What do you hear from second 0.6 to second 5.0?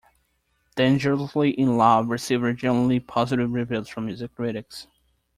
"Dangerously in Love" received generally positive reviews from music critics.